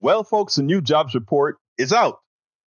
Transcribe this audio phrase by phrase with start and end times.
[0.00, 2.18] Well, folks, the new jobs report is out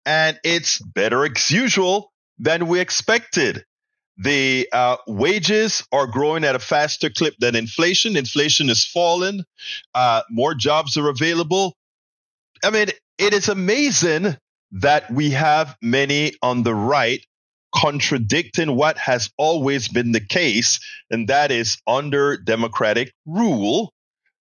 [0.06, 3.66] and it's better as usual than we expected.
[4.18, 8.16] The uh, wages are growing at a faster clip than inflation.
[8.16, 9.44] Inflation is falling.
[9.94, 11.76] Uh, more jobs are available.
[12.64, 12.88] I mean,
[13.18, 14.38] it is amazing
[14.72, 17.26] that we have many on the right
[17.76, 20.80] contradicting what has always been the case,
[21.12, 23.94] and that is under democratic rule,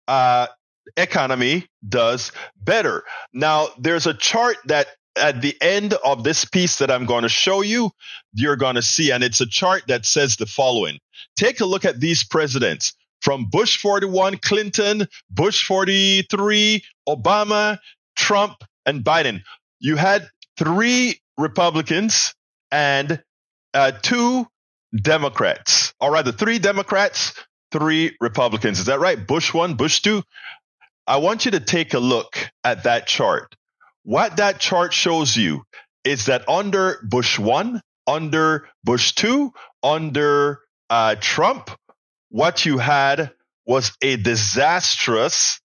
[0.07, 0.47] uh,
[0.97, 3.05] economy does better.
[3.33, 7.29] Now, there's a chart that at the end of this piece that I'm going to
[7.29, 7.91] show you,
[8.35, 10.99] you're going to see, and it's a chart that says the following.
[11.37, 17.79] Take a look at these presidents from Bush 41, Clinton, Bush 43, Obama,
[18.15, 19.41] Trump, and Biden.
[19.81, 20.29] You had
[20.59, 22.35] three Republicans
[22.71, 23.23] and
[23.75, 24.47] uh, two
[24.95, 27.35] Democrats, or rather, three Democrats,
[27.73, 28.79] three Republicans.
[28.79, 29.27] Is that right?
[29.27, 30.23] Bush one, Bush two.
[31.07, 33.55] I want you to take a look at that chart.
[34.03, 35.65] What that chart shows you
[36.05, 41.71] is that under Bush one, under Bush two, under uh, Trump,
[42.31, 43.33] what you had
[43.67, 45.61] was a disastrous,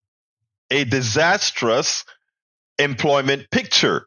[0.70, 2.04] a disastrous
[2.78, 4.06] employment picture.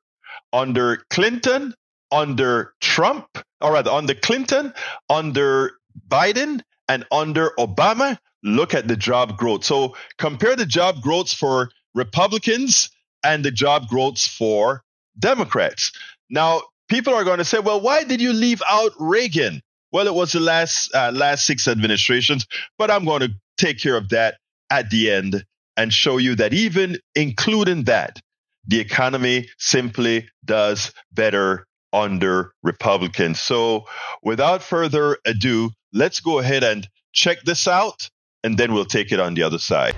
[0.52, 1.74] Under Clinton,
[2.12, 3.28] under Trump,
[3.60, 4.74] or rather under Clinton,
[5.10, 5.72] under
[6.08, 9.66] Biden, and under Obama, look at the job growth.
[9.66, 12.90] So compare the job growths for Republicans
[13.24, 14.84] and the job growths for
[15.20, 15.92] Democrats.
[16.30, 19.62] Now, people are going to say, well, why did you leave out Reagan?
[19.92, 22.46] Well, it was the last uh, last six administrations,
[22.78, 24.38] but I'm going to take care of that
[24.70, 25.44] at the end
[25.78, 28.20] and show you that even including that,
[28.68, 33.40] the economy simply does better under Republicans.
[33.40, 33.86] So
[34.22, 38.10] without further ado, let's go ahead and check this out,
[38.46, 39.96] and then we'll take it on the other side.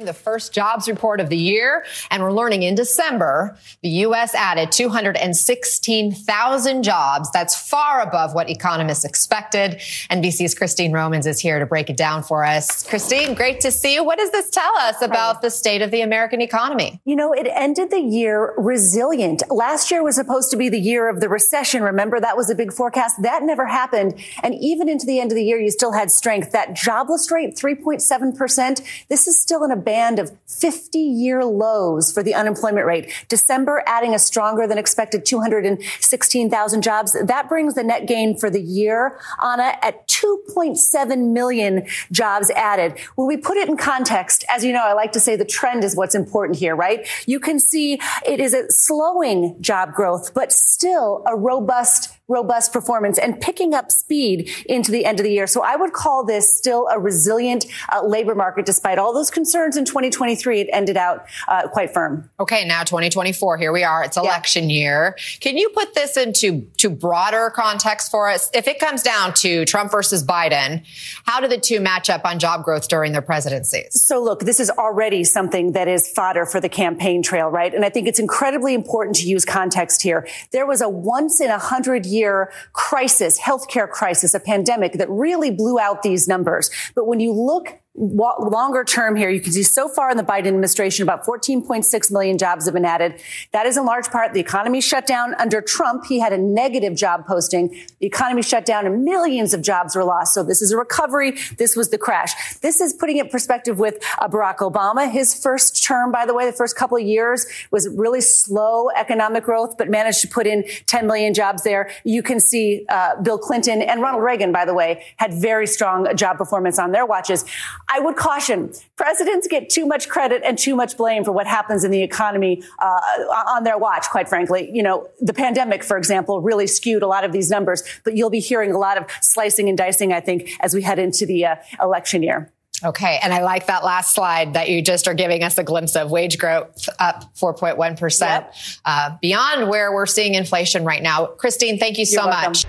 [0.00, 4.32] The first jobs report of the year, and we're learning in December, the U.S.
[4.32, 7.28] added 216,000 jobs.
[7.32, 9.80] That's far above what economists expected.
[10.08, 12.88] NBC's Christine Romans is here to break it down for us.
[12.88, 14.04] Christine, great to see you.
[14.04, 17.00] What does this tell us about the state of the American economy?
[17.04, 19.42] You know, it ended the year resilient.
[19.50, 21.82] Last year was supposed to be the year of the recession.
[21.82, 23.20] Remember, that was a big forecast.
[23.22, 24.14] That never happened.
[24.44, 26.52] And even into the end of the year, you still had strength.
[26.52, 32.22] That jobless rate, 3.7%, this is still in a band of 50 year lows for
[32.22, 33.10] the unemployment rate.
[33.28, 37.16] December adding a stronger than expected 216,000 jobs.
[37.24, 42.98] That brings the net gain for the year, Anna, at 2.7 million jobs added.
[43.14, 45.84] When we put it in context, as you know, I like to say the trend
[45.84, 47.08] is what's important here, right?
[47.26, 53.18] You can see it is a slowing job growth, but still a robust robust performance
[53.18, 55.46] and picking up speed into the end of the year.
[55.46, 59.76] So I would call this still a resilient uh, labor market despite all those concerns
[59.76, 60.60] in 2023.
[60.60, 62.28] It ended out uh, quite firm.
[62.38, 64.04] Okay, now 2024, here we are.
[64.04, 64.76] It's election yeah.
[64.76, 65.16] year.
[65.40, 68.50] Can you put this into to broader context for us?
[68.52, 70.84] If it comes down to Trump versus Biden,
[71.24, 74.02] how do the two match up on job growth during their presidencies?
[74.02, 77.72] So look, this is already something that is fodder for the campaign trail, right?
[77.72, 80.28] And I think it's incredibly important to use context here.
[80.52, 85.08] There was a once in a hundred year year crisis, healthcare crisis, a pandemic that
[85.08, 86.70] really blew out these numbers.
[86.94, 90.46] But when you look longer term here, you can see so far in the Biden
[90.46, 93.20] administration, about 14.6 million jobs have been added.
[93.52, 96.06] That is in large part the economy shut down under Trump.
[96.06, 97.68] He had a negative job posting.
[97.98, 100.34] The economy shut down and millions of jobs were lost.
[100.34, 101.38] So this is a recovery.
[101.56, 102.58] This was the crash.
[102.60, 105.10] This is putting it in perspective with uh, Barack Obama.
[105.10, 109.44] His first term, by the way, the first couple of years was really slow economic
[109.44, 111.90] growth, but managed to put in 10 million jobs there.
[112.04, 116.14] You can see uh, Bill Clinton and Ronald Reagan, by the way, had very strong
[116.16, 117.44] job performance on their watches.
[117.90, 121.84] I would caution presidents get too much credit and too much blame for what happens
[121.84, 124.70] in the economy uh, on their watch, quite frankly.
[124.72, 128.30] You know, the pandemic, for example, really skewed a lot of these numbers, but you'll
[128.30, 131.46] be hearing a lot of slicing and dicing, I think, as we head into the
[131.46, 132.52] uh, election year.
[132.84, 133.18] Okay.
[133.22, 136.10] And I like that last slide that you just are giving us a glimpse of
[136.10, 138.54] wage growth up 4.1%, yep.
[138.84, 141.26] uh, beyond where we're seeing inflation right now.
[141.26, 142.66] Christine, thank you so much.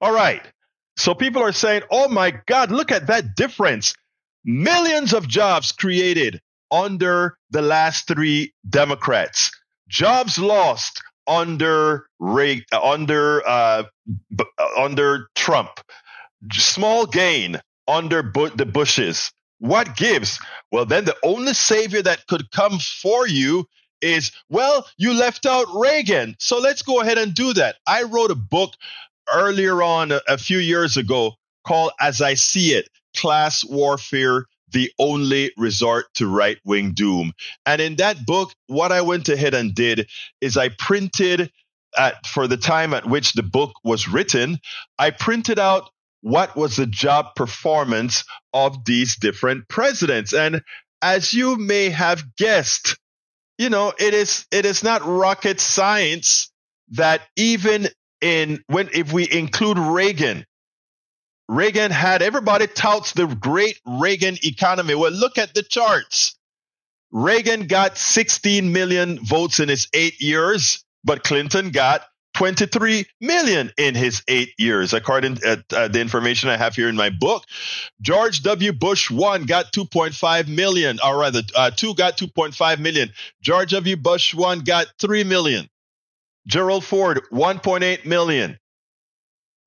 [0.00, 0.42] All right.
[1.00, 3.94] So people are saying, oh my God, look at that difference.
[4.44, 9.50] Millions of jobs created under the last three Democrats.
[9.88, 12.06] Jobs lost under
[12.82, 13.84] under uh,
[14.76, 15.70] under Trump.
[16.52, 18.22] Small gain under
[18.54, 19.32] the Bushes.
[19.58, 20.38] What gives?
[20.70, 23.66] Well, then the only savior that could come for you
[24.02, 26.36] is, well, you left out Reagan.
[26.38, 27.76] So let's go ahead and do that.
[27.86, 28.74] I wrote a book
[29.32, 31.32] earlier on a, a few years ago
[31.66, 37.32] called As I See It Class Warfare the only resort to right wing doom.
[37.66, 40.08] And in that book, what I went ahead and did
[40.40, 41.50] is I printed
[41.96, 44.58] at, for the time at which the book was written,
[44.98, 45.90] I printed out
[46.22, 50.32] what was the job performance of these different presidents.
[50.32, 50.62] And
[51.02, 52.96] as you may have guessed,
[53.58, 56.50] you know, it is, it is not rocket science
[56.90, 57.88] that even
[58.20, 60.44] in when, if we include Reagan,
[61.48, 64.94] Reagan had everybody touts the great Reagan economy.
[64.94, 66.38] Well, look at the charts.
[67.12, 73.94] Reagan got 16 million votes in his eight years, but Clinton got 23 million in
[73.94, 77.44] his eight years, according to uh, the information I have here in my book.
[78.00, 78.72] George W.
[78.72, 83.12] Bush one got 2.5 million, or rather, uh, two got 2.5 million.
[83.42, 83.96] George W.
[83.96, 85.68] Bush one got 3 million.
[86.46, 88.58] Gerald Ford 1.8 million.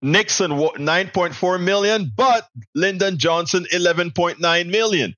[0.02, 5.16] Nixon 9.4 million, but Lyndon Johnson 11.9 million.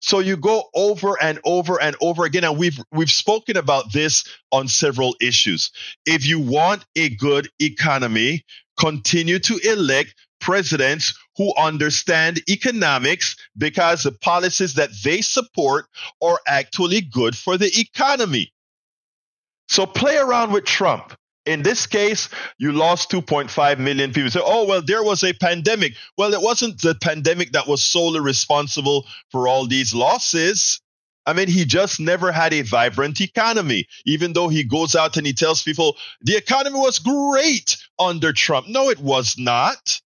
[0.00, 4.24] So you go over and over and over again, and we've we've spoken about this
[4.50, 5.70] on several issues.
[6.06, 8.44] If you want a good economy,
[8.78, 15.86] continue to elect presidents who understand economics because the policies that they support
[16.22, 18.52] are actually good for the economy.
[19.68, 21.14] So play around with Trump.
[21.46, 24.30] In this case, you lost 2.5 million people.
[24.30, 25.92] Say, oh, well, there was a pandemic.
[26.16, 30.80] Well, it wasn't the pandemic that was solely responsible for all these losses.
[31.26, 35.26] I mean, he just never had a vibrant economy, even though he goes out and
[35.26, 38.68] he tells people the economy was great under Trump.
[38.68, 40.00] No, it was not.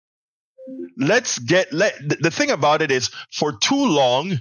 [0.98, 4.40] Let's get, let, the thing about it is for too long,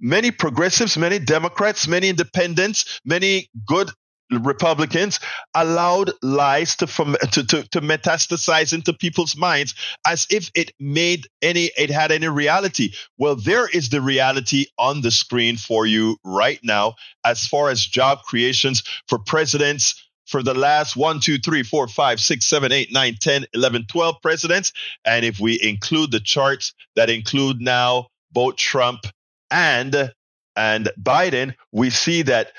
[0.00, 3.90] many progressives, many Democrats, many independents, many good
[4.30, 5.20] Republicans
[5.54, 9.74] allowed lies to, from, to, to, to metastasize into people's minds
[10.06, 12.92] as if it made any, it had any reality.
[13.18, 16.94] Well, there is the reality on the screen for you right now
[17.24, 22.18] as far as job creations for presidents for the last one, two, three, four, five,
[22.18, 24.72] six, seven, eight, nine, 10, 11, 12 presidents.
[25.04, 29.00] And if we include the charts that include now both Trump
[29.50, 30.12] and
[30.56, 32.52] and Biden, we see that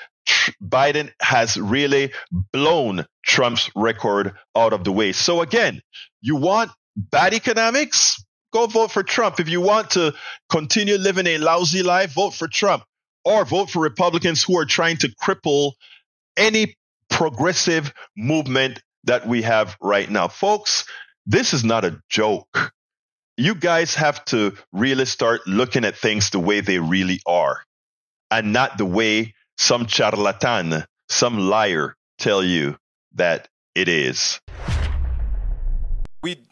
[0.62, 2.12] Biden has really
[2.52, 5.12] blown Trump's record out of the way.
[5.12, 5.80] So again,
[6.20, 8.22] you want bad economics?
[8.52, 9.40] Go vote for Trump.
[9.40, 10.14] If you want to
[10.48, 12.84] continue living a lousy life, vote for Trump
[13.24, 15.72] or vote for Republicans who are trying to cripple
[16.36, 16.76] any
[17.10, 20.28] progressive movement that we have right now.
[20.28, 20.84] Folks,
[21.26, 22.72] this is not a joke.
[23.36, 27.60] You guys have to really start looking at things the way they really are
[28.30, 32.76] and not the way some charlatan, some liar tell you
[33.14, 34.40] that it is.
[36.22, 36.45] We